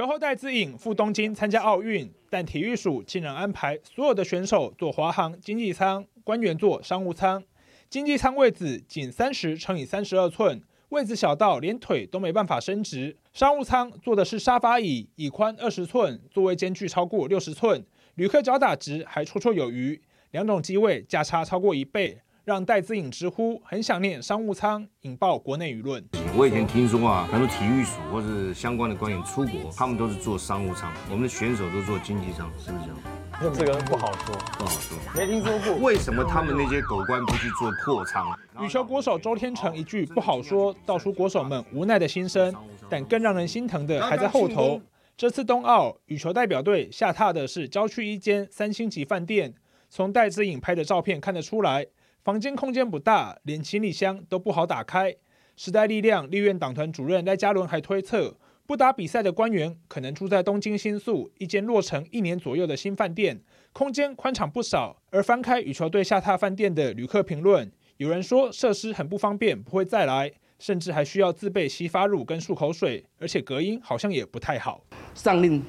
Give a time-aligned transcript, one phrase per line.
[0.00, 7.44] 球后戴资颖赴东京参加奥运，但体育署竟然安排所有的选手坐华航经济舱，官员坐商务舱。
[7.90, 13.14] 经济舱位子仅三十乘以三十二寸，位子小到连腿都没办法伸直。
[13.34, 20.00] 商务舱坐的是沙发椅，椅宽二十寸，座位间距超过六十寸，旅客脚打直还绰绰有余。
[20.30, 22.22] 两种机位价差超过一倍。
[22.50, 26.04] 让戴资颖直呼很想念商务舱，引爆国内舆论。
[26.36, 33.54] 我以前听说啊，很多体育署或是相关的官员出国，他们都是坐商务舱，我们的选手都坐经济舱，是不是这样？
[33.56, 35.76] 这个不好说，不好说，没听说过。
[35.76, 38.26] 为什么他们那些狗官不去坐货舱？
[38.60, 42.52] 羽球国手周天成一句不好说，道出国手们无奈的心声。
[42.88, 44.82] 但更让人心疼的还在后头。
[45.16, 49.54] 这次冬奥羽球代表队下榻的是郊区一间三星级饭店，
[49.88, 51.86] 从戴资颖拍的照片看得出来。
[52.30, 55.12] 房间空间不大，连行李箱都不好打开。
[55.56, 58.36] 时代力量立院党团主任赖嘉伦还推测，
[58.68, 63.40] 不打比赛的官员可能住在东京新宿一间落成一年左右的新饭店，
[63.72, 65.02] 空间宽敞不少。
[65.10, 74.84] 而翻开羽球队下榻饭店的旅客评论，有人说设施很不方便，不会再来，甚至还需要自备洗发乳跟漱口水，而且隔音好像也不太好。
[75.16, 75.60] 上令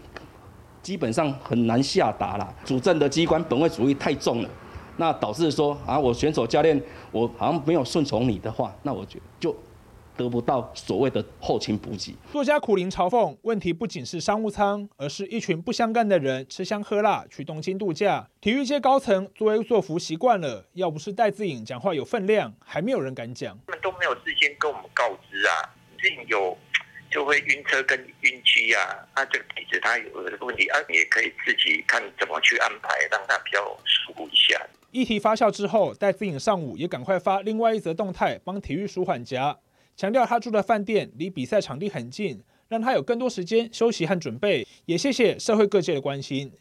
[0.83, 4.49] 基本上很难下达了，主政的机关本位主义太重了。
[5.02, 6.80] 那导致说啊，我选手教练，
[7.11, 9.58] 我好像没有顺从你的话，那我就就
[10.16, 12.16] 得不到所谓的后勤补给。
[12.31, 18.27] 作家苦苓嘲讽，问题不仅是商务舱，而是一群不相干的人吃香喝辣去东京度假。
[18.39, 23.58] 体育界高层作威作福习惯了，要不是戴志颖讲话有分量，还没有人敢讲。
[23.65, 26.55] 他们都没有事先跟我们告知啊，自颖有
[27.09, 34.61] 就会晕车跟晕机啊，那这个体质他有这个问题啊，也可以自己看怎么去安排，让他比较舒服一下。
[34.92, 39.58] 议题发酵之后，戴资颖上午也赶快发另外一则动态，帮体育舒缓夹，
[39.95, 46.52] 强调他住的饭店离比赛场地很近，让他有更多时间休息和准备，也谢谢社会各界的关心。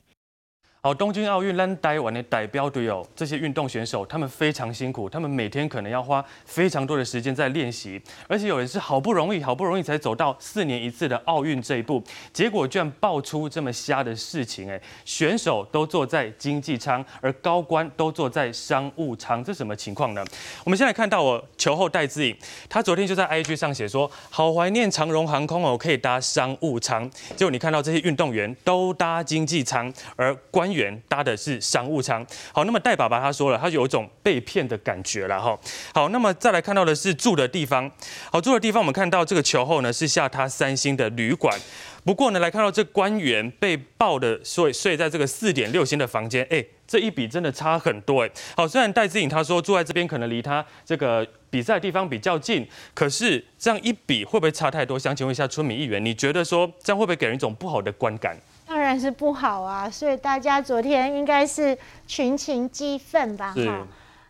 [0.82, 14.80] 好，东京奥运咱台湾的代表队哦，这些运动选手他们非常辛苦，他们每天可能要花非常多的时间在练习，而且有人是好不容易、好不容易才走到四年一次的奥运这一步，结果居然爆出这么瞎的事情哎！
[15.04, 20.24] 选手都坐在经济舱，而高官都坐在商务舱，这什么情况呢？
[20.64, 22.34] 我们现在看到我，球后戴资颖，
[22.70, 27.06] 他昨天就在 IG 上写说，好怀念长荣航空哦，可以搭商务舱，
[27.36, 30.34] 结果你看到这些运动员都搭经济舱，而
[30.72, 30.80] 官。
[30.80, 35.58] 员搭的是商务舱，好，那么戴爸爸他说了，他有一种被骗的感觉了哈。
[35.92, 37.90] 好，那么再来看到的是住的地方，
[38.30, 41.58] 好，住的地方我们看到这个球后呢是下榻三星的旅馆，
[42.04, 48.30] 不过呢来看到这官员被爆的睡睡在这个四点六星的房间，哎，这一笔真的差很多哎。
[48.56, 54.98] 好，虽然戴志颖他说住在这边可能离他这个比赛的地方比较近，可是这样一比会不会差太多？
[54.98, 58.38] 想请问一下村民议员，你觉得说这样会不会给人一种不好的观感？
[58.70, 61.76] 当然是不好啊，所以大家昨天应该是
[62.06, 63.52] 群情激愤吧？
[63.52, 63.84] 哈，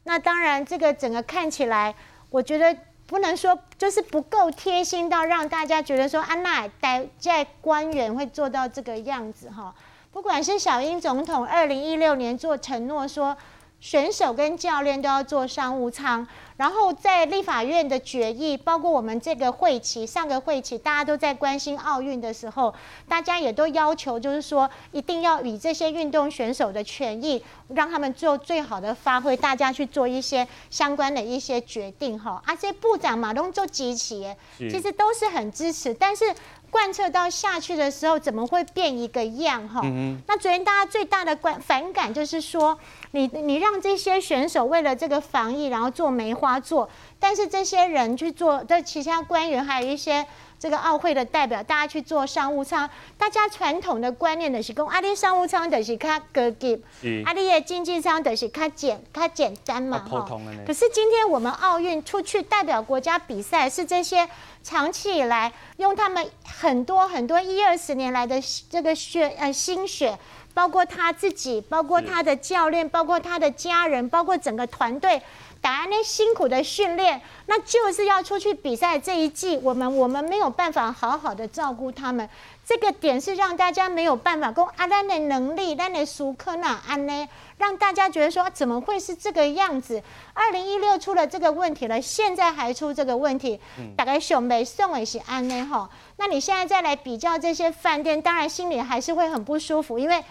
[0.04, 1.94] 那当然，这个整个看起来，
[2.30, 2.74] 我觉得
[3.06, 9.74] 不能说就是不够贴心到让大家觉得说安娜待在官员会做到这个样子哈。
[10.10, 13.36] 不管是小英总统二零一六年做承诺说。
[13.80, 16.26] 选手跟教练都要坐商务舱，
[16.58, 22.74] 然后在立法院的决议，包括我们这个会期，上个会期大家都在关心奥运的时候，
[23.08, 32.42] 大家也都要求，就是说一定要以这些运动选手的权益，让他们做最好的发挥，大家去做一些相关的一些决定哈。
[32.44, 34.26] 啊，这部长马东做集齐，
[34.58, 36.24] 其实都是很支持，但是。
[36.70, 39.80] 贯彻到下去的时候，怎么会变一个样哈？
[40.28, 42.78] 那昨天大家最大的观反感就是说，
[43.12, 46.88] 你你让这些选手为了这个防疫，然后做梅花座，
[47.18, 50.26] 但是这些人去做的其他官员，还有一些。
[50.60, 52.86] 这个奥会的代表，大家去做商务舱。
[53.16, 56.84] 大家传统的观念的是讲，阿里商务舱的是较高级，
[57.24, 60.26] 阿里的经济舱的是卡简、卡简单嘛，哈。
[60.66, 64.28] 可是今天我们奥运出去代表国家比赛，是这些
[64.62, 70.18] 长期以来用他们很多很多一二十年来的这个血呃心血，
[70.52, 75.20] 包括他自己，包括他的教练，包括他的家人，包括整个团队。
[75.62, 78.98] 打那辛苦的训练，那就是要出去比赛。
[78.98, 82.26] 这一季，我们我们没有办法好好的照顾他们，
[82.70, 84.52] 这个点是让大家没有办法。
[84.52, 87.28] 讲阿兰的能力，咱的苏科纳安呢，
[87.58, 90.00] 让大家觉得说怎么会是这个样子？
[90.34, 93.58] 二零一六出了这个问题了，现在还出这个问题，
[93.96, 95.90] 大概想没送也是安呢哈。
[96.16, 100.22] 那你现在再来比较这些饭店，当然心里还是会很不舒服，因为。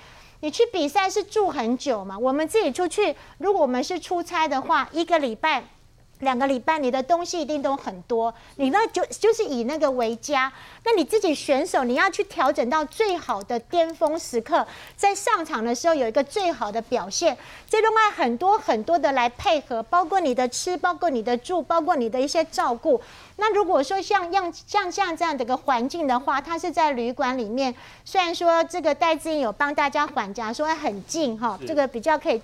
[0.41, 2.17] 你去比赛是住很久嘛？
[2.17, 5.61] 我们自己出去，如果我们是出差的话，一个礼拜
[6.19, 8.33] 两个礼拜，你的东西一定都很多。
[8.57, 10.51] 你那就就是以那个为家，
[10.83, 17.37] 那你自己选手，你要去调整到最好的巅峰时刻，在上场的时候有一个最好的表现。
[17.69, 23.01] 这另外很多很多的来配合，包括你的吃，包括你的住，包括你的一些照顾。
[23.37, 27.73] 那如果说像样像像这样的一个环境的话，它是在旅馆里面，
[28.03, 32.41] 虽然说这个戴志颖有帮大家缓颊，说很近哈，这个比较可以。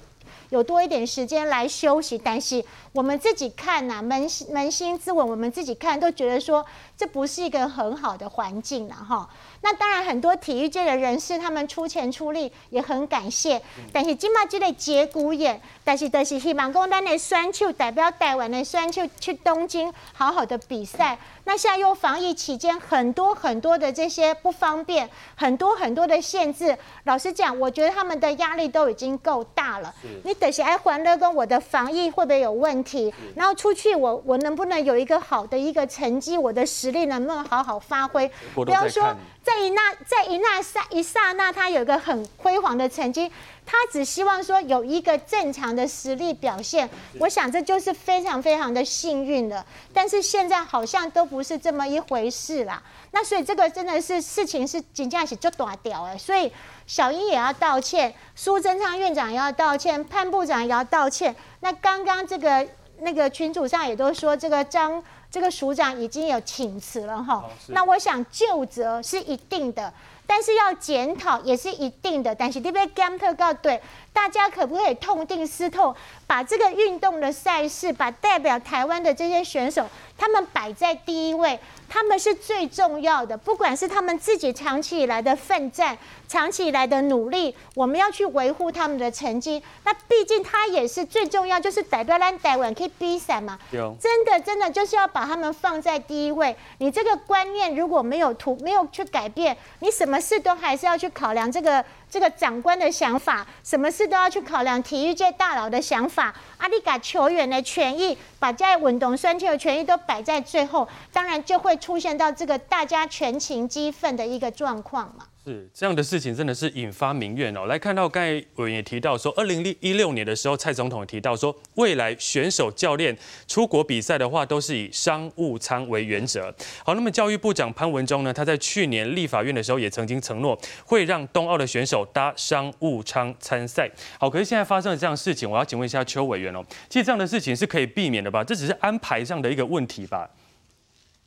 [0.50, 6.66] 有多一点时间来休息，但是我们自己看呐、啊，扪扪心自问，我们自己看都觉得说
[6.98, 9.28] 这不是一个很好的环境了哈。
[9.62, 13.62] 那当然，很多体育界的人士他们出钱出力也很感谢，
[13.92, 21.18] 但是今嘛这类节骨眼，但是但是希望讲咱的选手代表台湾的选手去东京好好的比赛。
[21.48, 26.76] 那现在又防疫期间，很多很多的这些不方便，很多很多的限制。
[27.04, 29.94] 老实讲，我觉得他们的压力都已经够大了。
[30.24, 33.14] 你等下哎，欢乐跟我的防疫会不会有问题？
[33.36, 36.36] 然后出去我我能不能有一个好的一个成绩？
[36.36, 38.30] 我的实力能不能好好发挥？
[38.54, 43.32] 不要说在一那在一那刹一刹那，他有一个很辉煌的成绩。
[43.68, 46.88] 他只希望说有一个正常的实力表现，
[47.18, 49.66] 我想这就是非常非常的幸运了。
[49.92, 52.82] 但是现在好像都不是这么一回事啦。
[53.10, 56.52] 那所以这个真的是事情是紧张起就断掉哎，所以
[56.86, 61.36] 小英也要道歉，苏贞昌院长也要道歉，潘部长也要道歉。
[61.62, 62.68] 那刚刚这个
[63.00, 65.04] 那个群组上也都说这个张
[65.36, 67.44] 这个署长已经有请辞了哈。
[67.68, 69.94] 那我想就责是一定的。
[70.26, 73.80] 但是要检讨也是一定的，但是你要检讨到对，
[74.16, 75.94] 大家可不可以痛定思痛，
[76.26, 79.86] 把这个运动的赛事，把代表台湾的这些选手，
[80.18, 81.60] 他们摆在第一位。
[81.88, 85.96] 他们是最重要的，不管是他们自己长期以来的奋战、
[86.28, 89.62] 长期以来的努力，我们要去维护他们的成绩。
[89.84, 93.60] 那毕竟他也是最重要，就是代表咱台湾去比赛嘛。
[94.00, 96.56] 真的真的就是要把他们放在第一位。
[96.80, 101.86] 你这个观念如果没有突没有去改变，你什么事都还是要去考量这个。
[102.16, 106.34] 这个长官的想法，什么事都要去考量体育界大佬的想法。
[106.56, 115.26] 阿里嘎球员的权益，把在运动选手的权益都摆在最后，当然就会出现到这个大家全情激愤的一个状况嘛。
[115.46, 117.68] 是这样的事情，真的是引发民怨哦。
[117.68, 123.16] 来看到刚才委员也提到说，二零一六年的时候，蔡总统也提到说，未来选手教练
[123.48, 126.52] 出国比赛的话，都是以商务舱为原则。
[126.84, 133.88] 好，那么教育部长潘文忠呢，他在去年立法院的时候也曾经承诺，会让冬奥的选手搭商务舱参赛。
[134.20, 138.44] 好，可是现在发生了这样的事情，我要请问一下邱委员哦，其实这样的事情是可以避免的吧？
[138.44, 140.28] 这只是安排上的一个问题吧？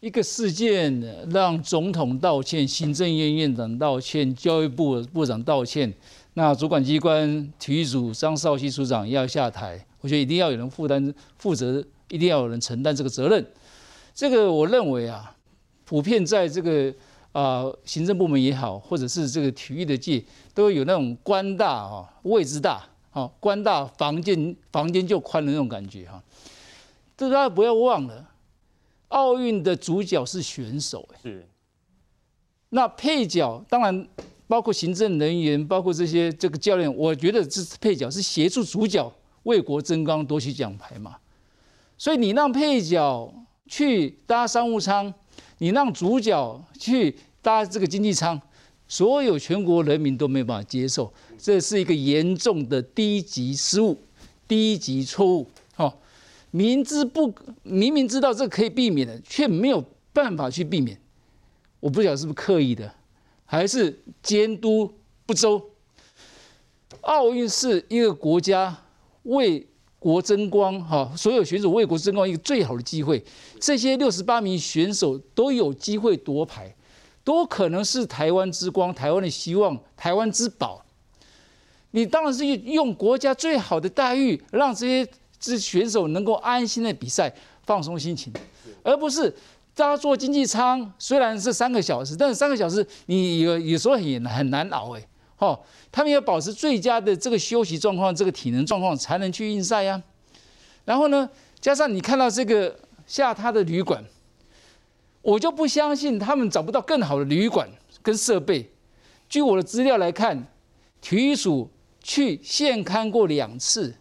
[0.00, 1.00] 一个事件
[1.30, 5.92] 让总统道歉，行政院院长道歉，教育部部长道歉，
[6.34, 13.44] 那主管机关体育署张少熙署长要下台，我觉得一定要有人负担负责，一定要有人承担这个责任。
[14.14, 15.34] 这个我认为啊，
[15.84, 16.94] 普遍在这个
[17.32, 20.22] 啊、行政部门也好，或者是这个体育的界，
[20.54, 26.22] 都有那种官大啊位置大，啊官大房间房间就宽的那种感觉哈。
[27.16, 28.28] 这大家不要忘了。
[29.08, 31.46] 奥运的主角是选手，是。
[32.70, 34.06] 那配角当然
[34.46, 36.94] 包括行政人员，包括这些这个教练。
[36.94, 39.10] 我觉得这配角是协助主角
[39.44, 41.16] 为国争光夺取奖牌嘛。
[41.96, 43.32] 所以你让配角
[43.66, 45.12] 去搭商务舱，
[45.58, 48.40] 你让主角去搭这个经济舱，
[48.87, 53.97] 所有全国人民都没办法接受，这是一个严重的低级失误、
[54.47, 55.47] 低级错误。
[56.50, 60.99] 明知不明明知道这可以避免的，却没有办法去避免。
[61.78, 62.93] 我不晓得是不是刻意的，
[63.45, 64.90] 还是监督
[65.26, 65.71] 不周。
[67.02, 68.76] 奥运是一个国家
[69.25, 69.67] 为
[69.99, 73.23] 国争光，哈，所有选手为国争光一个最好的机会。
[73.61, 76.75] 这些六十八名选手都有机会夺牌，
[77.23, 80.85] 都可能是台湾之光、台湾的希望、台湾之宝。
[81.90, 85.11] 你当然是用国家最好的待遇，让这些。
[85.38, 87.33] 这选手能够安心的比赛，
[87.64, 88.33] 放松心情，
[88.83, 89.30] 而不是
[89.75, 95.07] 大家坐经济舱，虽然是三个小时，但是三个小时你有有时候也很难熬哎，
[95.38, 95.61] 哦，
[95.92, 100.02] 他们要保持最佳的这个休息状况，这个体能状况才能去应赛呀。
[100.85, 101.30] 然后呢，
[101.61, 102.76] 加上你看到这个
[103.07, 104.02] 下榻的旅馆，
[105.23, 107.68] 我就不相信他们找不到更好的旅馆
[108.02, 108.73] 跟设备。
[109.28, 110.49] 据我的资料来看，
[111.00, 111.71] 体育署
[112.02, 113.95] 去现勘过两次。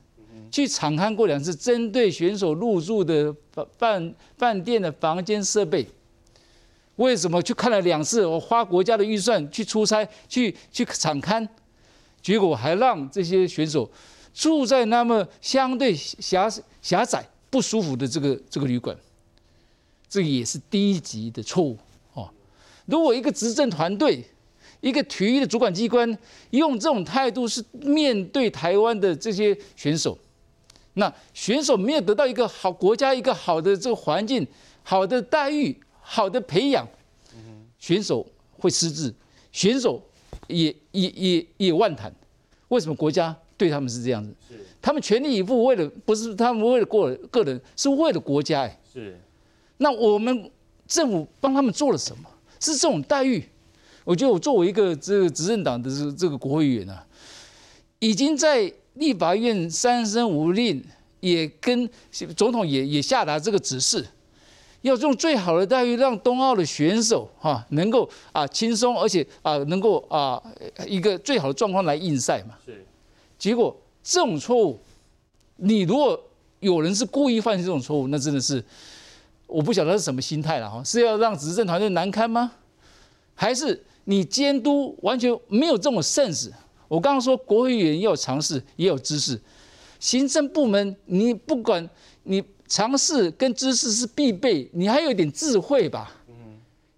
[0.52, 5.86] 去场勘过两次，针对选手入住的饭饭饭店的房间设备，
[6.96, 8.26] 为什么去看了两次？
[8.26, 11.48] 我花国家的预算去出差，去去场勘，
[12.22, 13.90] 结果还让这些选手
[14.34, 16.50] 住在那么相对狭
[16.82, 18.96] 狭窄、不不舒服的这个这个旅馆，
[20.08, 21.76] 这个也是低级的错误
[22.14, 22.30] 哦。
[22.86, 24.24] 如果一个执政团队，
[24.80, 26.16] 一个体育的主管机关
[26.52, 30.16] 用这种态度是面对台湾的这些选手，
[30.98, 34.46] 那选手没有得到一个好国家一个好的这个环境、
[34.84, 36.88] 好的待遇、好的培养，
[37.78, 38.26] 选手
[38.58, 39.14] 会失智，
[39.52, 40.02] 选手
[40.48, 42.12] 也也也也万谈。
[42.70, 44.34] 为什么国家对他们是这样子？
[44.82, 48.80] 他们全力以赴，为了不是他们为了个个人，是为了国家哎。
[48.92, 49.20] 是。
[49.78, 50.50] 那我们
[50.88, 52.30] 政府帮他们做了什么？
[52.60, 53.48] 是这种待遇？
[54.04, 57.06] 我觉得我作为一个这个执政党的这这个国会议员啊，
[58.00, 60.84] 已经在立法院三声五令，
[61.20, 61.90] 也跟
[62.36, 64.06] 总统也也下达这个指示，
[64.82, 70.42] 要用最好的待遇让冬奥的选手哈能够啊轻松，而且啊能够啊
[70.86, 72.56] 一个最好的状况来应赛嘛。
[72.66, 72.86] 是。
[73.38, 74.80] 结果这种错误，
[75.58, 76.20] 你如果
[76.60, 78.64] 有人是故意犯这种错误，那真的是
[79.46, 82.52] 我不晓得是什么心态了哈，是要让执政团队难堪吗？
[83.36, 83.84] 还是？
[84.10, 86.50] 你监督完全没有这种 sense。
[86.88, 89.40] 我刚刚说国会议员也有尝试，也有知识。
[90.00, 91.90] 行政部门你不管
[92.24, 96.14] 你尝试跟知识是必备，你还有一点智慧吧？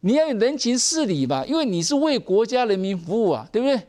[0.01, 1.45] 你要有人情事理吧？
[1.45, 3.81] 因为你是为国家人民服务啊，对不对？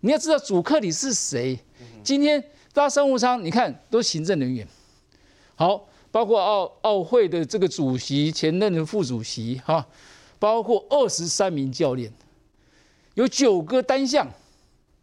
[0.00, 1.58] 你要知道主客体是谁。
[2.02, 4.66] 今天搭商务舱，你看都是行政人员。
[5.54, 9.86] 好，包括奥奥会的这个主席、前任的副主席哈，
[10.38, 12.12] 包括二十三名教练。
[13.14, 14.26] 有九个单项，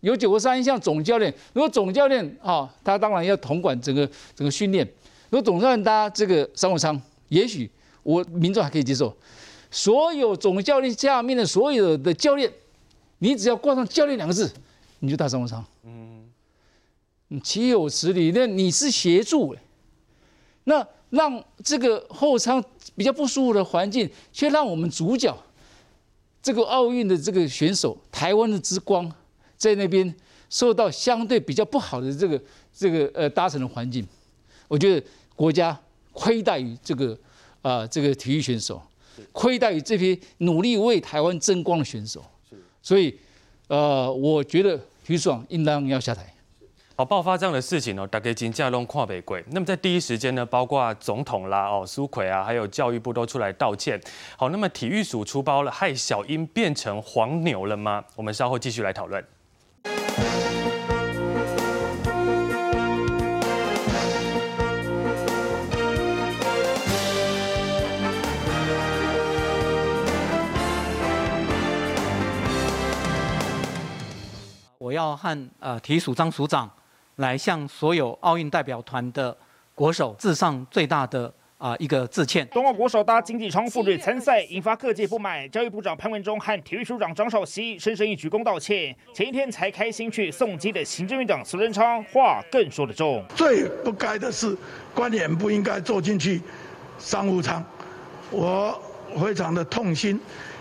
[0.02, 1.34] 有九个三项总教练。
[1.54, 4.86] 如果总教练啊，他当然要统管整个整个训练。
[5.30, 7.00] 如果总教练搭这个商务舱，
[7.30, 7.70] 也许
[8.04, 9.16] 我民众还可以接受。
[9.70, 12.50] 所有总教练下面的所有的教练，
[13.20, 14.50] 你只要挂上“教练”两个字，
[15.00, 15.64] 你就搭商务舱。
[15.84, 16.30] 嗯，
[17.28, 18.32] 你岂有此理？
[18.34, 19.54] 那你是协助，
[20.64, 22.64] 那让这个后舱
[22.96, 25.38] 比较不舒服的环境，却让我们主角。
[26.42, 29.12] 这个奥运的这个选手，台湾的之光，
[29.58, 30.16] 在那边
[30.50, 32.42] 受到相对比较不好的这个
[32.74, 34.08] 这个呃搭乘的环境，
[34.68, 35.78] 我觉得国家
[36.14, 37.12] 亏待于这个
[37.62, 38.82] 啊、呃、这个体育选手，
[39.32, 42.24] 亏待于这批努力为台湾争光的选手，
[42.82, 43.20] 所以
[43.68, 46.34] 呃，我觉得徐爽应当要下台。
[46.96, 49.40] 好，爆发这样的事情哦，大家真正都看不过。
[49.52, 54.02] 那么在第一时间呢，包括总统啦、哦苏奎啊，还有教育部都出来道歉。
[54.36, 58.04] 好，那么体育署出包了，害小英变成黄牛了吗？
[58.16, 59.24] 我们稍后继续来讨论。
[74.98, 76.70] 要和呃体育署张署长。
[77.18, 79.36] 来向所有奥运代表团的
[79.74, 82.48] 国手致上最大的啊一个致歉。
[82.50, 85.50] 冬奥国手搭经济舱赴日参赛，引发各界不满。
[85.50, 88.96] 教育部长潘文忠和体育署长张少熙深深一鞠躬道歉。
[89.16, 93.26] 前一天才开心去送机的行政院长苏贞昌话更说得重。
[93.34, 94.56] 最不该的是
[94.94, 96.40] 官员不应该坐进去
[97.00, 97.66] 商务舱，
[98.30, 98.80] 我
[99.20, 100.20] 非常的痛心，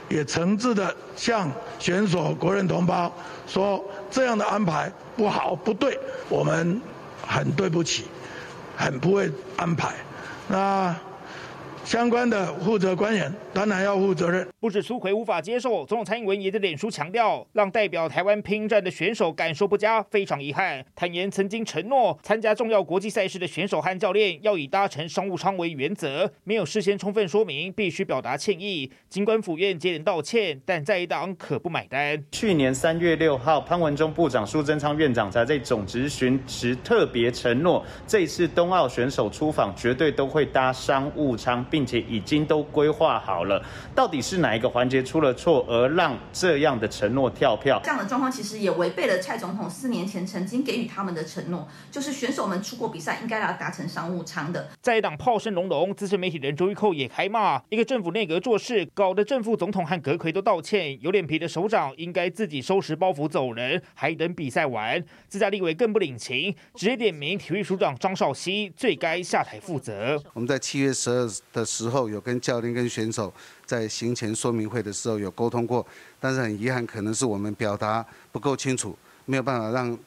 [0.09, 3.13] 也诚挚的向选手国人同胞
[3.47, 3.85] 说，
[4.17, 6.81] 这样的安排不好不对，我们
[7.21, 8.07] 很对不起，
[8.75, 9.95] 很不会安排。
[10.49, 10.97] 那。
[11.87, 14.45] 相关的负责官员当然要负责任。
[14.59, 20.85] 不止苏奎无法接受，总统蔡英文也在脸书强调，让代表台湾拼战的选手感受不佳，非常遗憾。
[20.97, 28.91] 坦言曾经承诺参加重要国际赛事的选手和教练要以搭乘商务舱为原则，没有事先充分说明，必须表达歉意。
[29.09, 32.21] 尽管府院接连道歉，但在野党可不买单。
[32.33, 41.65] 去年三月六号，潘文忠部长、苏贞昌院长才在总执询时特别承诺，这次冬奥选手出访绝对都会搭商务舱。
[41.77, 43.63] 并且已经都规划好了，
[43.95, 47.79] 到底是哪一个环节出了错，而让这样的承诺跳票？
[47.85, 54.71] 这样的状况其实也违背了蔡总统四年前曾经给予他们的承诺，就是选手们出国比赛应该要达成商务舱的。
[54.81, 65.05] 在党炮声隆隆，资深媒体人周玉蔻也开骂：一个政府内阁做事，搞得正副总统和阁揆都道歉，有脸皮的首长应该自己收拾包袱走人，还等比赛完。
[65.29, 70.19] 自家立委更不领情，直接点名体育署长张少熙最该下台负责。
[70.33, 73.33] 我们在七月十二的时候有跟教练跟选手
[73.65, 75.85] 在行前说明会的时候有沟通过，
[76.21, 79.99] 但是很遗憾，可能是我们表达不够清楚，没有办法让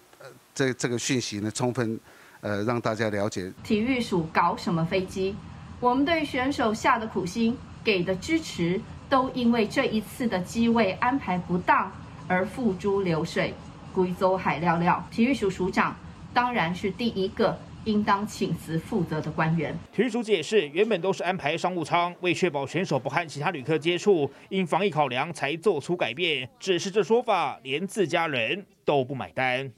[0.55, 1.99] 这这个讯息呢充分
[2.41, 3.51] 呃让大家了解。
[3.63, 5.35] 体育署搞什么飞机？
[5.79, 11.91] 我们对选手下的苦心、给的支持，都因为这一次的机位安排不当
[12.27, 13.53] 而付诸流水，
[13.93, 15.05] 贵州海料料。
[15.11, 15.95] 体育署署长
[16.33, 17.57] 当然是第一个。
[17.89, 19.75] 应当请辞负责的官员。
[19.91, 26.47] 体育署解释，原本都是安排商务舱，为确保选手不和其他旅客接触，因防疫考量才做出改变。
[26.59, 29.71] 只是这说法，连自家人都不买单。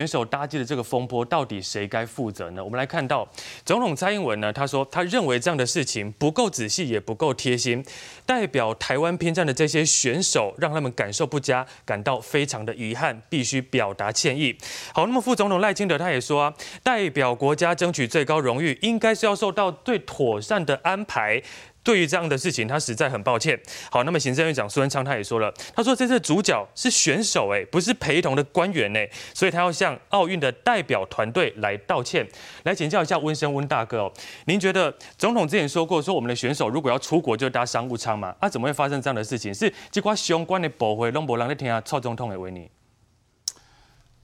[0.00, 2.62] 选手搭机的这个风波，到底谁该负责呢？
[2.62, 3.28] 我们来看到
[3.64, 7.84] 总统蔡英文呢，他说他认为这样的事情不够仔细，也不够贴心，
[8.24, 14.56] 代表台湾偏战的这些选手，让他们感受不佳，感到非常的遗憾，必须表达歉意。
[14.94, 21.42] 好，那么副总统赖清德他也说啊，代表国家争取最高荣誉，应该是要受到最妥善的安排。
[21.88, 23.58] 对于这样的事情，他实在很抱歉。
[23.90, 32.28] 好，那么行政院长苏贞昌他也说了，他说这次主角是选手，哎，不是陪同的官员，哎，所以他要向奥运的代表团队来道歉。
[32.64, 34.12] 来请教一下温生温大哥哦，
[34.44, 38.36] 您觉得总统之前说过，说我们的选手如果要出国就搭商务舱嘛？
[38.38, 39.54] 啊，怎么会发生这样的事情？
[39.54, 42.70] 是这块相关的部会拢无人在听啊，蔡总统的为你？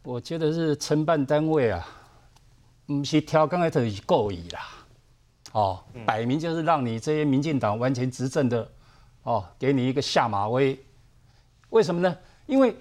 [0.02, 1.88] 我觉得是承办单位啊，
[2.84, 4.83] 不是挑刚才就是故意啦。
[5.54, 8.68] 哦，摆明就是让你这些民进党完全执政的，
[9.22, 10.76] 哦，给你一个下马威。
[11.70, 12.16] 为什么呢？
[12.46, 12.74] 因为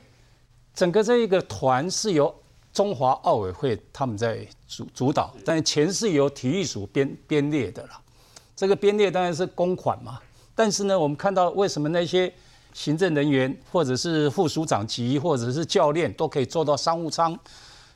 [0.74, 2.34] 整个这一个团是由
[2.74, 8.02] 中华奥委会他们在主主导，但钱是由体育署编编列的啦。
[8.56, 10.20] 这个编列当然是公款嘛。
[10.56, 12.34] 但是呢，我们看到为什么那些
[12.74, 17.38] 行政人员或者是副署长级或者是教练都可以做到商务舱？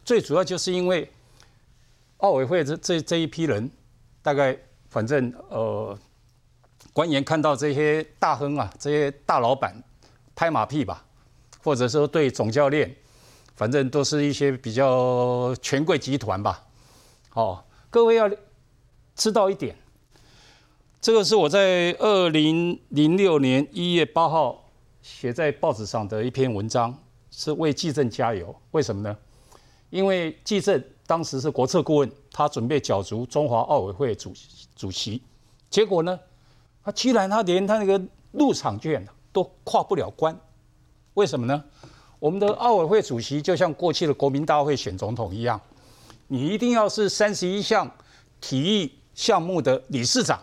[0.05, 1.12] 最主要就是因为
[2.17, 3.67] 奥委会这这这一批人
[4.22, 4.55] 大概。
[4.89, 5.98] 反正呃，
[6.94, 9.84] 官员看到这些大亨啊，这些大老板
[10.36, 11.06] 拍马屁吧，
[11.63, 12.96] 或者说对总教练，
[13.56, 16.63] 反正都是一些比较权贵集团吧。
[17.29, 18.29] 好，各位要
[19.15, 19.75] 知道一点，
[21.01, 24.70] 这个是我在二零零六年一月八号
[25.01, 26.98] 写在报纸上的一篇文章，
[27.29, 28.56] 是为纪政加油。
[28.72, 29.17] 为什么呢？
[29.89, 34.67] 因为纪政当时是国策顾问，他准备角逐中华奥委会主席。
[34.75, 35.20] 主席，
[35.72, 36.20] 结果呢？
[36.84, 38.00] 他居然他连他那个
[38.32, 39.03] 入场券
[39.34, 40.39] 都跨不了关，
[41.15, 41.63] 为什么呢？
[42.20, 45.60] 我们的奥委会主席就像过去的国民大会选总统一样，
[46.28, 47.91] 你一定要是三十一项
[48.39, 50.39] 体育项目的理事长，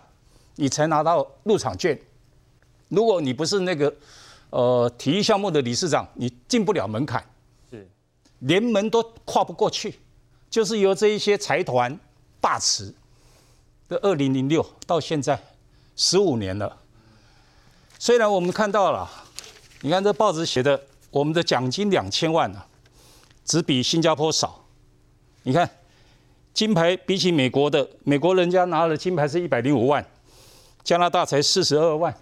[0.57, 1.96] 你才拿到入场券。
[2.88, 3.94] 如果你不是那个
[4.50, 7.24] 呃体育项目的理事长，你进不了门槛，
[8.44, 9.98] 连门都跨不过去，
[10.50, 11.98] 就是由这一些财团
[12.40, 12.94] 把持。
[13.88, 15.38] 这二零零六到现在
[15.94, 16.80] 十五年了，
[17.98, 19.09] 虽然我们看到了，
[19.83, 22.62] 你看这报纸写的，我们的奖金两千万呢，
[23.44, 24.64] 只比新加坡少。
[25.42, 25.68] 你看
[26.52, 30.04] 金牌比起美国的，美国人家拿了金牌是一百零五万，
[30.83, 32.14] 加拿大才四十二万，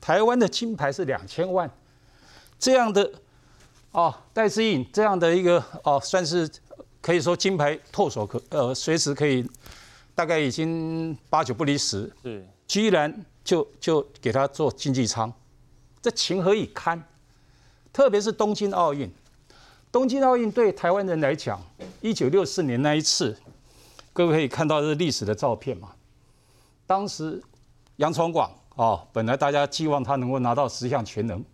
[0.00, 1.70] 台湾的金牌是两千万，
[2.58, 3.12] 这样的
[3.92, 6.48] 哦，戴资颖这样的一个哦，算是
[7.00, 9.48] 可以说金牌唾手可呃，随时可以。
[10.14, 15.32] 大概已经八九不离十，是居然就就给他做经济舱，
[16.02, 17.00] 这情何以堪？
[17.92, 19.08] 特别是东京奥运，
[19.92, 21.62] 东京奥运对台湾人来讲，
[22.00, 23.38] 一九六四年那一次，
[24.12, 25.92] 各位可以看到这历史的照片嘛。
[26.84, 27.40] 当时
[27.98, 31.44] 杨崇广哦，本来大家寄望他能够拿到十项全能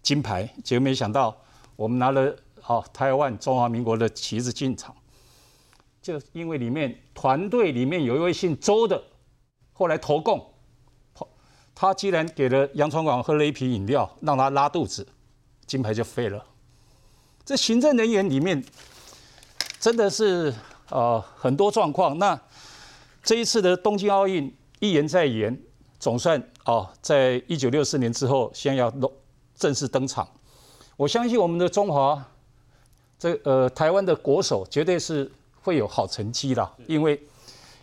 [0.00, 1.36] 金牌，结果没想到
[1.76, 2.34] 我们拿了
[2.66, 4.94] 哦台湾中华民国的旗子进场。
[6.02, 9.02] 就因为里面团队里面有一位姓周的，
[9.72, 10.52] 后来投共，
[11.74, 15.06] 他居然给了杨传广喝了一瓶饮料，让他拉肚子，
[15.66, 16.44] 金牌就废了。
[17.42, 18.62] 这行政人员里面
[19.80, 20.52] 真的是
[20.90, 22.18] 呃很多状况。
[22.18, 22.38] 那
[23.22, 25.58] 这一次的东京奥运一延再延，
[25.98, 28.92] 总算哦，在一九六四年之后，先要
[29.56, 30.28] 正式登场。
[30.96, 32.24] 我相信我们的中华
[33.18, 35.30] 这呃台湾的国手绝对是。
[35.64, 37.18] 会有好成绩的，因为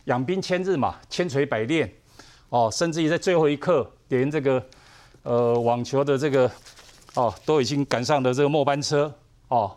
[0.04, 1.92] 养兵千日嘛，千锤百炼，
[2.50, 4.64] 哦，甚至于在最后一刻，连这个
[5.24, 6.48] 呃网球的这个
[7.16, 9.12] 哦都已经赶上了这个末班车
[9.48, 9.76] 哦。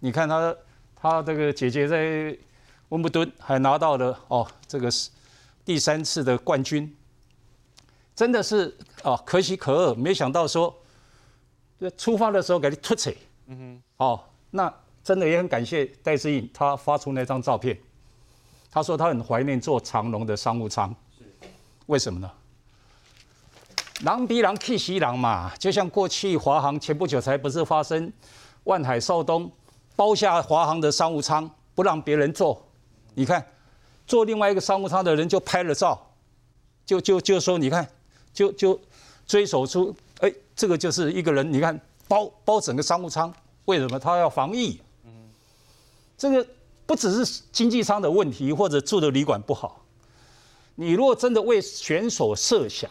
[0.00, 0.52] 你看他
[1.00, 2.36] 他这个姐姐在
[2.88, 5.08] 温布顿还拿到了哦这个是
[5.64, 6.92] 第三次的冠军，
[8.16, 9.94] 真的是哦可喜可贺。
[9.94, 10.83] 没想到说这
[11.92, 13.16] 出发的时候给你突起，
[13.46, 14.20] 嗯哼，哦
[14.50, 14.72] 那。
[15.04, 17.78] 真的也很感谢戴志颖，他发出那张照片。
[18.70, 20.94] 他说他很怀念坐长龙的商务舱，
[21.84, 22.30] 为什么呢？
[24.00, 25.54] 狼逼狼，气袭狼嘛。
[25.56, 28.10] 就像过去华航前不久才不是发生
[28.62, 29.52] 万海少东
[29.94, 32.66] 包下华航的商务舱，不让别人坐。
[33.12, 33.46] 你看，
[34.06, 36.00] 坐另外一个商务舱的人就拍了照，
[36.86, 37.86] 就就就说你看，
[38.32, 38.80] 就就
[39.26, 39.94] 追溯出，哎，
[40.56, 43.32] 这个就是一个人，你看包包整个商务舱，
[43.64, 44.80] 为什么他要防疫？
[46.16, 46.46] 这个
[46.86, 49.84] 不只是经济舱的问题，或者住的旅馆不好。
[50.76, 52.90] 你如果真的为选手设想，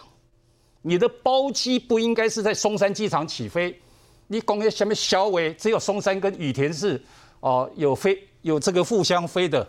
[0.82, 3.80] 你的包机不应该是在松山机场起飞。
[4.28, 7.02] 你讲的什么小尾，只有松山跟羽田是
[7.40, 9.68] 哦有飞有这个互相飞的。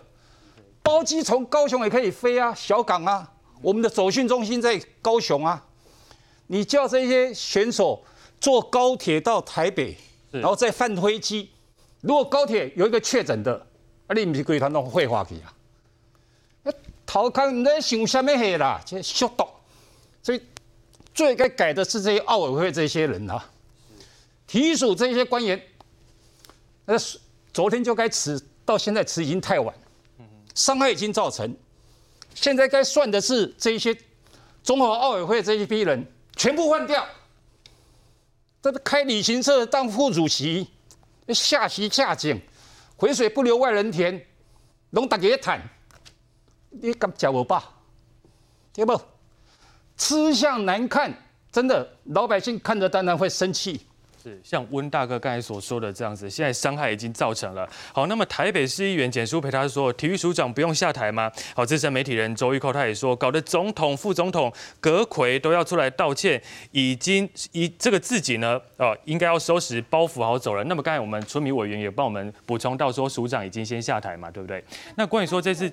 [0.83, 5.65] 包机从高雄也可以飞啊，小港啊，我们的走训中心在高雄啊。
[6.47, 8.05] 你叫这些选手
[8.41, 9.97] 坐高铁到台北，
[10.31, 11.51] 然后再换飞机。
[12.01, 13.67] 如果高铁有一个确诊的，
[14.07, 15.55] 啊，你不是规团弄废话去啊？
[17.07, 18.81] 逃开你在想什么黑啦？
[18.85, 19.47] 这速度，
[20.23, 20.43] 所以
[21.15, 23.51] 最该改的是这些奥委会这些人啊，
[24.47, 25.63] 体育署这些官员，
[26.87, 26.95] 那
[27.53, 29.73] 昨天就该辞，到现在辞已经太晚，
[30.55, 31.57] 伤害已经造成，
[32.35, 33.97] 现在该算的是这一些
[34.63, 36.05] 综合奥委会这一批人
[36.37, 37.07] 全部换掉，
[38.61, 40.69] 这个开旅行社当副主席，
[41.29, 42.41] 下棋下井，
[42.99, 44.21] 肥水不流外人田，
[44.91, 45.61] 拢大家谈。
[46.71, 47.65] 你敢讲我爸？
[48.73, 49.01] 对不？
[49.97, 51.15] 吃相难看，
[51.53, 53.87] 真的，老百姓看着当然会生气。
[54.25, 57.69] 是像温大哥刚才所说的这样子，现在伤害已经造成了。
[57.93, 61.31] 好，那么台北市议员简书培他说，体育署长不用下台吗？
[61.55, 70.65] 好，资深媒体人周玉蔻他也说，搞得总统、副总统、阁揆都要出来道歉，已经以这个自己呢，呃，应该要收拾包袱好走了。
[70.65, 74.65] 那么刚才我们村民委员也帮我们补充到说，署长已经先下台嘛，对不对？
[74.97, 75.71] 那关于说这次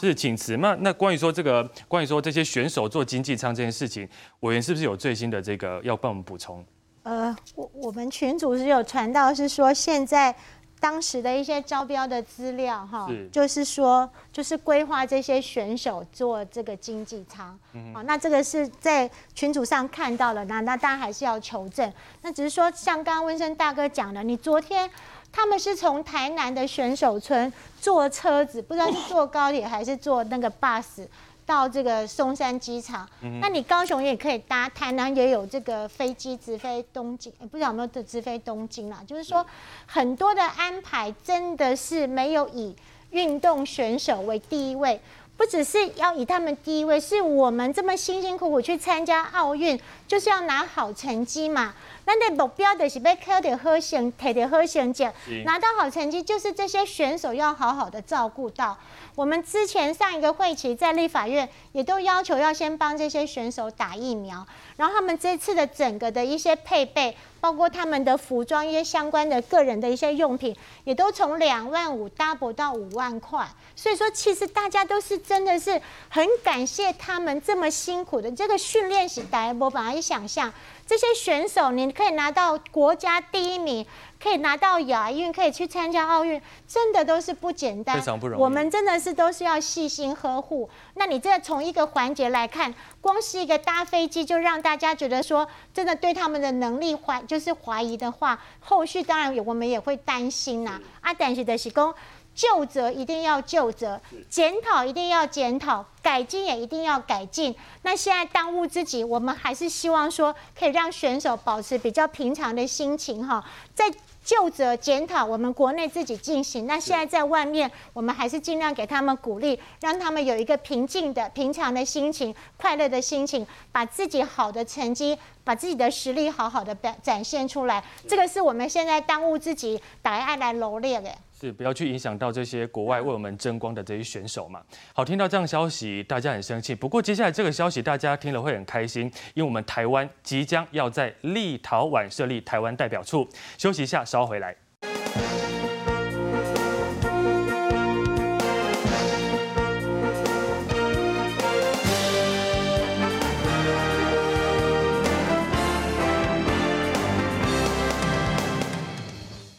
[0.00, 4.08] 是请辞，那那关于说这个，关于说这些选手做经济舱这件事情，
[4.40, 6.64] 委员是不是有最新的这个要帮我们补充？
[7.04, 10.34] 呃，我我们群主是有传到，是说现在
[10.80, 17.48] 当时的一些招标的资料，哈，就是说就是规划这些选手做这个经济舱，
[17.92, 21.92] 好、嗯，那这个是在群组上看到了，那那当然还是要求证。
[22.22, 24.90] 那只是说，像刚刚温生大哥讲的，你昨天
[25.30, 31.06] 他们是从台南的选手村坐车子，不知道是坐高铁还是坐那个 bus。
[31.46, 39.00] 到这个松山机场，嗯，那你高雄也可以搭，台南也有这个飞机直飞东京，不知道有没有直飞东京啦？
[39.06, 39.44] 就是说，
[39.86, 42.74] 很多的安排真的是没有以
[43.10, 45.00] 运动选手为第一位，
[45.36, 49.78] 不只是要以他们第一位，是我们这么辛辛苦苦去参加奥运，
[50.08, 51.74] 就是要拿好成绩嘛。
[52.06, 55.08] 那的目标就是要考到好成，摕到好成绩，
[55.44, 58.76] 拿到好成绩，就是这些选手要好好的照顾到。
[59.14, 64.44] 我们之前上一个会期在立法院也都要求要先帮这些选手打疫苗，
[64.76, 73.46] 然后他们这次的整个的一些配备，包括他们的服装、一些相关的个人的一些用品，也都从两万五 double 到五万块。
[73.76, 80.52] 所以说，其实大家都是真的是很感谢他们这么辛苦的这个训练，是大家无法去想象。
[80.86, 83.86] 这些选手，你可以拿到国家第一名，
[84.22, 88.42] 可以拿到亚运，可以去参加奥运，真的都是不简单，非常不容易。
[88.42, 90.68] 我们真的是都是要细心呵护。
[90.94, 101.10] 那你这从一个环节来看，光是一个搭飞机就让大家觉得说，真的对他们的能力怀就是怀疑的话，后续当然我们也会担心呐、啊。
[101.10, 101.94] 啊，但是的是讲。
[102.34, 107.54] 究责一定要就责，检讨一定要检讨，改进也一定要改进。
[107.82, 113.44] 那现在当务之急，我们还是希望说，可以让选手保持比较平常的心情哈，
[113.74, 113.84] 在
[114.24, 116.66] 就责检讨我们国内自己进行。
[116.66, 127.84] 那现在在外面，我们还是尽量给他们鼓励，让他们有一个平静的、平常的心情、快乐的心情，把自己好的成绩、把自己的实力好好的表展现出来。
[128.08, 131.14] 这个是我们现在当务之急，大家爱来罗列的。
[131.38, 134.62] 是不要去影响到这些国外为我们争光的这些选手嘛？
[134.92, 136.74] 好，听到这样消息，大家很生气。
[136.74, 143.28] 不过接下来这个消息大家听了会很开心，因为我们台湾即将要在立陶宛设立台湾代表处。
[143.58, 144.56] 休息一下，稍回来。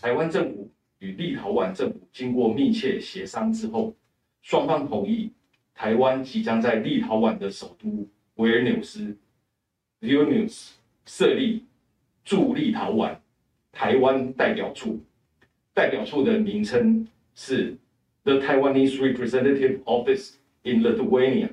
[0.01, 0.64] 台湾政府。
[1.05, 3.93] 与立陶宛政府经过密切协商之后，
[4.41, 5.31] 双方同意，
[5.75, 9.15] 台湾即将在立陶宛的首都维尔纽斯
[10.01, 10.51] view
[11.05, 11.63] 设立
[12.23, 13.15] 驻立陶宛
[13.71, 14.99] 台湾代表处。
[15.75, 17.75] 代表处的名称是
[18.23, 21.49] The Taiwanese Representative Office in Lithuania。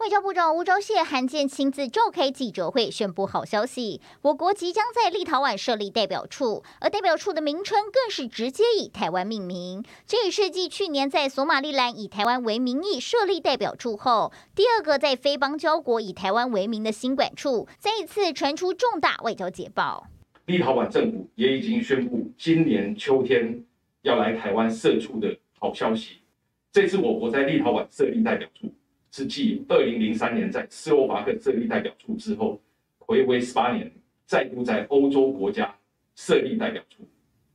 [0.00, 9.84] 外交部长吴钊燮罕见亲自召开记者会，宣布好消息：我国即将在立陶宛设立代表处，而代表处的名称更是直接以台湾命名。
[10.06, 20.06] 这也是继去年在索马利兰以台湾为名义设立代表处后，第二个在非邦交国以台湾为名的新馆处，再一次传出重大外交捷报。
[20.46, 23.62] 立陶宛政府也已经宣布，今年秋天
[24.00, 26.22] 要来台湾设处的好消息。
[26.72, 28.72] 这次我国在立陶宛设立代表处，
[29.12, 32.60] 是继二零零三年在斯洛伐克设立代表处之后，
[32.98, 33.90] 回归十八年，
[34.24, 35.74] 再度在欧洲国家
[36.14, 37.08] 设立代表处，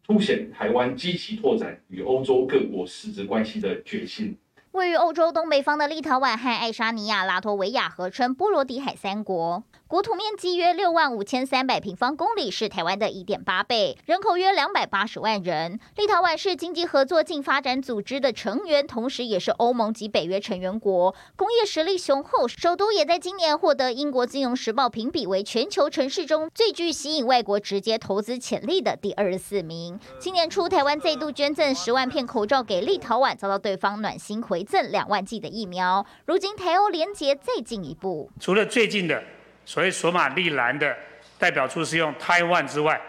[0.06, 4.38] 凸显台湾积极拓展与欧洲各国实质关系的决心。
[4.72, 15.80] 位于欧洲东北方的立陶宛和爱沙尼亚、拉脱维亚合称波罗的海三国，国土面积约六万五千三百平方公里，是台湾的一点八倍，人口约两百八十万人。
[15.96, 30.00] 立陶宛是经济合作暨发展组织的成员，同时也是欧盟及北约成员国，工业实力雄厚，首都也在今年获得英国金融时报评比为全球城市中最具吸引外国直接投资潜力的第二十四名。
[30.18, 34.64] 今年初，台湾再度捐赠十万片口罩给立陶宛，遭到对方暖心回。
[34.64, 38.32] 赠两万剂的疫苗，如今台欧连结再进一步。
[38.40, 39.24] 除了最近的
[39.66, 40.96] 所谓索马利兰的
[41.38, 43.00] 代表处是用台湾之外，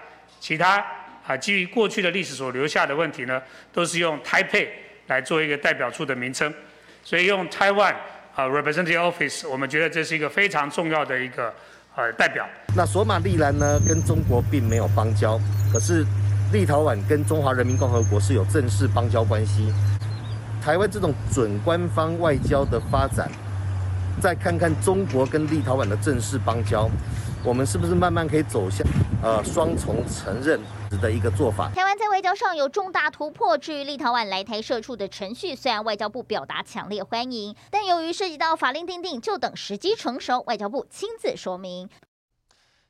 [0.40, 0.84] 其他
[1.26, 3.40] 啊基于过去的历史所留下的问题呢，
[3.72, 4.72] 都是用台北
[5.06, 6.52] 来做一个代表处的名称。
[7.04, 7.94] 所以用台湾
[8.34, 11.54] 啊 Representative Office，我们觉得这是一个非常重要的一个
[11.94, 12.44] 呃代表。
[12.74, 15.38] 那索马利兰呢，跟中国并没有邦交，
[15.72, 16.04] 可是
[16.52, 19.72] 立陶宛跟中华人民共和国是有正式邦交关系。
[20.60, 23.30] 台湾这种准官方外交的发展，
[24.20, 26.88] 再看看中国跟立陶宛的正式邦交，
[27.44, 28.86] 我们是不是慢慢可以走向
[29.22, 30.60] 呃双重承认
[31.00, 31.70] 的一个做法？
[31.74, 33.56] 台湾在外交上有重大突破。
[33.58, 41.88] 至于立陶宛来台设处的程序，虽然外交部表达强烈欢迎，但由于涉及到法令订定，就等时机成熟，外交部亲自说明。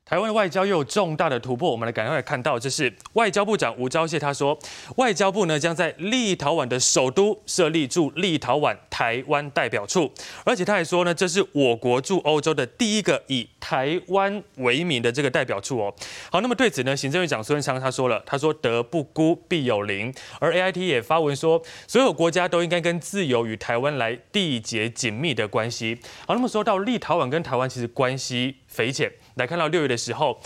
[0.07, 4.57] 台湾的外交又有重大的突破，我们来赶快看到，这是外交部长吴钊燮他说，
[4.95, 10.09] 外交部呢将在立陶宛的首都设立驻立陶宛台湾代表处，
[10.45, 15.93] 而且他还说呢，这是我国驻欧洲的第一个以台湾为名的这个代表处哦。
[16.31, 25.99] 好，那么对此呢，行政院长苏贞昌他说了，他说德不孤必有邻，而 AIT 也发文说，所有国家都应该跟自由与台湾来缔结紧密的关系。
[26.25, 29.11] 好，那么说到立陶宛跟台湾其实关系匪浅。
[29.37, 30.39] 来看到六月的时候，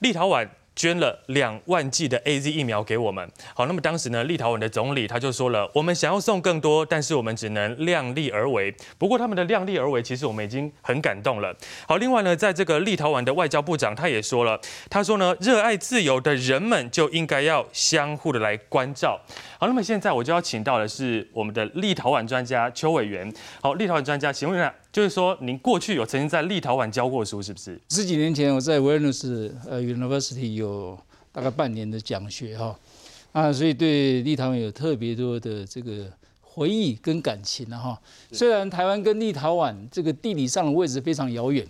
[0.00, 3.26] 立陶宛捐了两万剂的 AZ 疫苗给我们。
[3.54, 8.74] 好，那么当时呢，立陶宛的总理他就说了，我们想要送更多，但是我们只能量力而为。
[8.98, 11.56] 不过他们的量力而为，其实我们已经很感动了。
[11.88, 19.18] 好，另外呢，在这个立陶宛的外交部长他也说了，他说呢，热爱自由的人们就应该要相互的来关照。
[19.58, 23.32] 好，那么现在我就要请到的是我们的立陶宛专家邱委员。
[23.62, 27.78] 好，立陶宛专家，请问一下，就是说您过去有曾经在立陶宛教过书，是不是？
[27.90, 30.98] 十几年前我在维尔纽斯呃 University 有
[31.30, 32.74] 大概半年的讲学哈，
[33.32, 38.00] 啊，所以对立陶宛有特别多的这个回忆跟感情了哈。
[38.32, 41.62] 虽然台湾跟立陶宛这个地理上的位置非常遥远，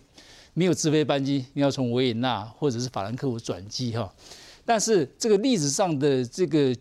[0.55, 4.09] 没有直飞班机，你要从维也纳或者是法兰克福转机哈，
[4.65, 6.73] 但是这个历史上的这个。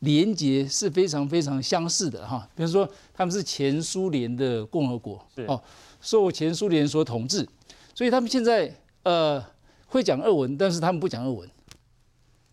[0.00, 5.62] 连结是非常非常相似的哈，比如说他们是前苏联的共和国，哦，
[6.00, 7.46] 受前苏联所统治，
[7.94, 9.44] 所以他们现在呃
[9.86, 11.48] 会讲俄文，但是他们不讲俄文，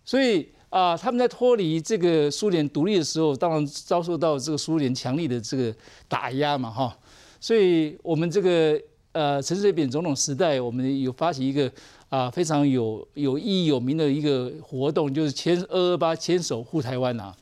[0.06, 5.74] 所以啊、呃、他们在脱离这个苏联独立的时候，当然遭受到这个苏联强力的这个
[6.08, 6.98] 打压嘛哈，
[7.40, 8.80] 所以我们这个
[9.12, 11.72] 呃陈水扁总统时代，我们有发起一个。
[12.10, 17.36] 啊，非常有有意义有名的一个活动，就是牵二二八牵手护台湾啊。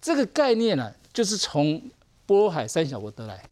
[0.00, 1.82] 这个概念呢、啊，就是从
[2.24, 3.42] 波罗海三小国得来。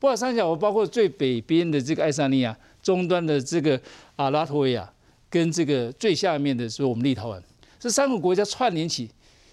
[0.00, 3.80] 波罗海三小国包括最北边的这个爱沙尼亚，中端的这个
[4.16, 4.90] 啊拉脱维亚，
[5.28, 7.40] 跟这个最下面的是我们立陶宛，
[7.78, 9.08] 这三个国家串联起，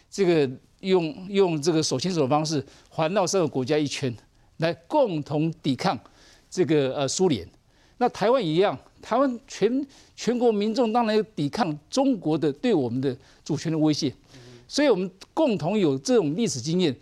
[0.09, 4.11] 这个用用这个手牵手的方式环绕三个国家一圈，
[4.57, 5.99] 来共同抵抗
[6.49, 7.47] 这个呃苏联。
[7.97, 8.75] 那台湾一样。
[8.99, 14.11] 台湾全全国民众当然要抵抗中国的对我们的主权的威胁，
[14.67, 16.93] 所以我们共同有这种历史经验，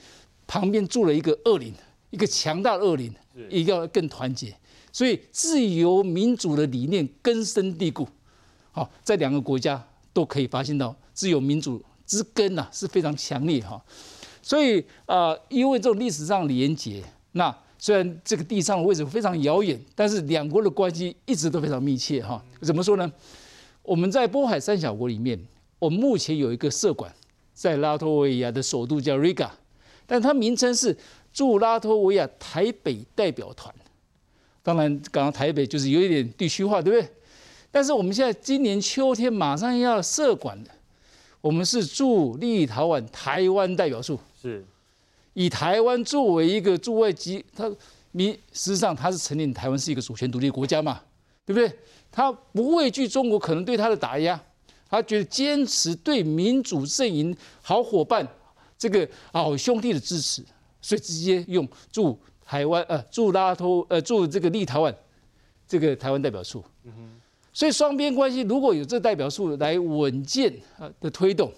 [0.45, 1.73] 旁边住了一个恶邻，
[2.10, 3.12] 一个强大的恶邻，
[3.50, 4.56] 一定要更团结，
[4.91, 8.08] 所以自由民主的理念根深蒂固。
[8.71, 13.84] 好，在两个国家都可以发现到自由民主之根呐是非常强烈哈，
[14.41, 17.56] 所以啊、因为这种历史上连结，那。
[17.78, 22.43] 虽然这个地上的位置非常遥远，但是两国的关系一直都非常密切哈。
[22.62, 23.12] 怎么说呢？
[23.84, 25.39] 我们在波海三小国里面，
[25.78, 27.13] 我们目前有一个设馆
[27.54, 29.50] 在拉脱维亚的首都叫 Riga，
[30.08, 30.98] 但它名称是
[31.36, 33.76] 驻拉脱维亚台北代表团。
[34.63, 37.12] 当然，刚刚台北就是有一点地区化，对不对？
[37.69, 40.69] 但是我们现在今年秋天马上要设馆了，
[41.41, 44.17] 我们是驻立陶宛台湾代表处。
[44.41, 44.65] 是。
[45.34, 47.69] 以台湾作为一个驻外机，他
[48.13, 51.02] 民实际上他是承认台湾是一个主权独立国家嘛，
[51.45, 51.69] 对不对？
[52.10, 54.41] 他不畏惧中国可能对他的打压，
[54.89, 58.26] 他觉得坚持对民主阵营好伙伴
[58.78, 60.41] 这个好兄弟的支持，
[60.86, 64.93] 所以直接用驻台湾呃驻拉脱呃驻这个立陶宛
[65.67, 66.63] 这个台湾代表处。
[67.52, 71.52] 所以双边关系如果有这代表处来稳健啊的推动，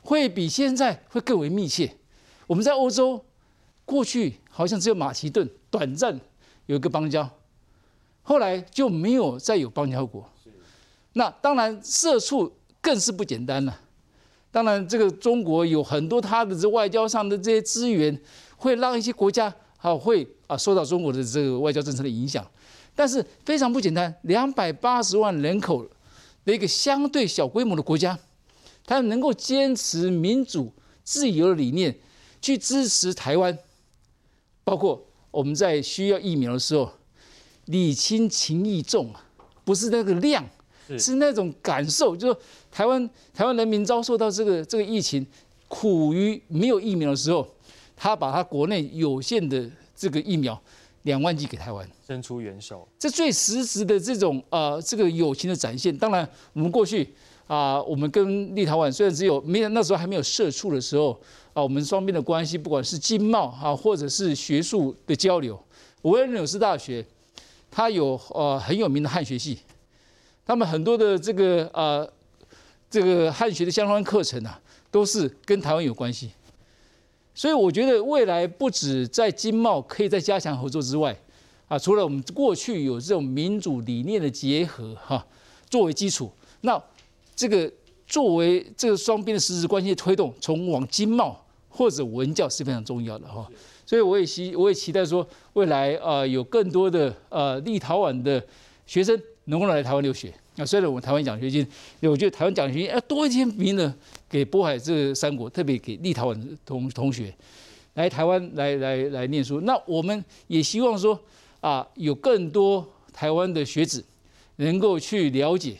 [0.00, 1.94] 会比现在会更为密切。
[2.46, 3.22] 我们在欧洲
[3.84, 6.18] 过去好像只有马其顿短暂
[6.64, 7.28] 有一个邦交，
[8.22, 10.26] 后来就没有再有邦交国。
[11.12, 13.80] 那当然社畜更是不简单了。
[14.52, 18.18] 当然，这个中国有很多它的这外交上的这些资源，
[18.56, 22.44] 会让一些国家啊会啊受到中国的这个外交政策的影响。
[22.94, 25.86] 但是非常不简单，两百八十万人口
[26.44, 28.18] 的一个相对小规模的国家，
[28.86, 30.72] 它能够坚持民主
[31.04, 31.94] 自由的理念，
[32.40, 33.58] 去支持台湾，
[34.64, 36.90] 包括我们在需要疫苗的时候，
[37.66, 39.22] 礼轻情意重啊，
[39.62, 40.42] 不是那个量，
[40.98, 42.40] 是那种感受，就是说
[42.70, 45.26] 台湾台湾人民遭受到这个这个疫情，
[45.68, 47.46] 苦于没有疫苗的时候，
[47.96, 50.60] 他把他国内有限的这个疫苗。
[51.02, 55.96] 两万剂给台湾，伸出援手，这最实质的这种呃这个友情的展现。
[55.96, 57.04] 当然，我们过去
[57.46, 61.12] 啊、呃，我们跟立陶宛虽然只有没有那时候还没有社畜的时候
[61.52, 65.56] 啊、呃，我们双边的关系不管是经贸啊，或者是学术的交流，
[66.02, 67.06] 维尔纽斯大学
[67.70, 69.60] 它有呃很有名的汉学系，
[70.44, 72.12] 他们很多的这个呃
[72.90, 76.32] 这个汉学的相关课程啊，都是跟台湾有关系。
[77.36, 81.14] 所以我觉得未来不止在经贸可以再加强合作之外，
[81.68, 85.22] 啊，除了我们过去有这种民主理念的结合哈，
[85.68, 86.82] 作为基础，那
[87.34, 87.70] 这个
[88.06, 93.46] 作为这个双边的实质关系的推动，从往经贸或者文教是非常重要的哈。
[93.84, 98.42] 所以我也期我也期待说，未来啊有更多的呃立陶宛的
[98.86, 100.32] 学生能够来台湾留学。
[100.58, 101.66] 那虽然我们台湾奖学金，
[102.00, 103.94] 我觉得台湾奖学金要多一些名额
[104.28, 107.32] 给波海这三国，特别给立陶宛同同学
[107.94, 109.60] 来台湾来来来念书。
[109.60, 111.18] 那我们也希望说
[111.60, 114.02] 啊，有更多台湾的学子
[114.56, 115.76] 能够去了解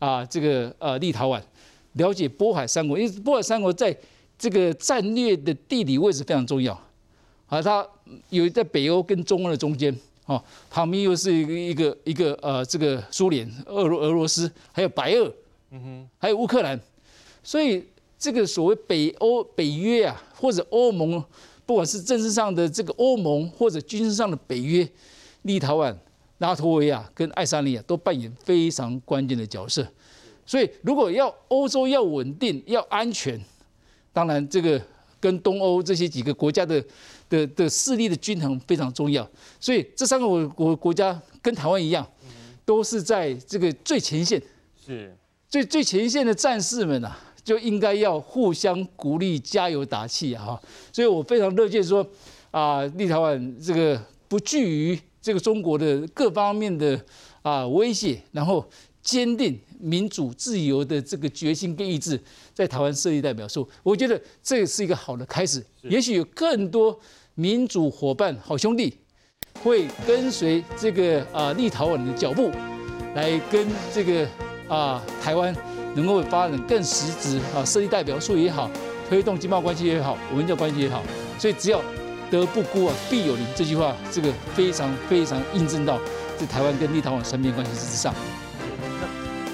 [0.00, 1.40] 啊这个呃立陶宛，
[1.92, 3.96] 了解波海三国，因为波海三国在
[4.36, 6.74] 这个战略的地理位置非常重要，
[7.46, 7.86] 啊，它
[8.30, 9.96] 有在北欧跟中欧的中间。
[10.26, 15.32] 哦，旁边又是一个一个一个呃，这个苏联、俄罗俄罗斯，还有白俄，
[15.70, 16.78] 嗯哼，还有乌克兰，
[17.42, 17.84] 所以
[18.18, 21.22] 这个所谓北欧北约啊，或者欧盟，
[21.64, 24.88] 不管是政治上的这个欧盟，或者军事上的北约，
[25.42, 25.94] 立陶宛、
[26.38, 29.86] 拉脱维亚跟爱沙尼亚都扮演非常关键的角色。
[30.44, 33.40] 所以，如果要欧洲要稳定、要安全，
[34.12, 34.80] 当然这个
[35.26, 36.84] 跟东欧这些几个国家的。
[37.28, 42.06] 的的势力的均衡非常重要，所以这三个国国国家跟台湾一样，
[42.64, 44.40] 都是在这个最前线，
[44.86, 45.12] 是
[45.48, 50.44] 最最前线的战士们啊，就应该要互相鼓励、加油打气啊！
[50.44, 50.62] 哈，
[50.92, 52.08] 所以我非常乐见说
[52.52, 57.04] 啊，立陶宛这个不惧于这个中国的各方面的
[57.42, 58.64] 啊威胁，然后
[59.02, 62.20] 坚定民主自由的这个决心跟意志，
[62.54, 66.98] 在台湾设立代表处，我觉得这是一个好的开始，也许有更多。
[67.38, 68.96] 民主伙伴、好兄弟
[69.62, 72.50] 会跟随这个啊立陶宛的脚步，
[73.14, 74.26] 来跟这个
[74.68, 75.54] 啊台湾
[75.94, 78.70] 能够发展更实质啊设立代表处也好，
[79.06, 81.02] 推动经贸关系也好，文教关系也好，
[81.38, 81.82] 所以只要
[82.30, 86.00] 德不孤啊必有邻这句话，这个非常非常印证到
[86.38, 88.14] 在台湾跟立陶宛双边关系之上。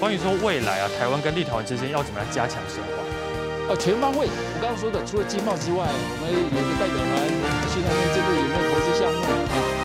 [0.03, 3.71] 关于说未来啊，台湾跟立陶宛之间要怎么样加强深化？
[3.71, 4.27] 啊，全方位。
[4.27, 7.23] 我刚刚说的，除了经贸之外，我们有个代表团，
[7.71, 8.72] 去那边这个有没有。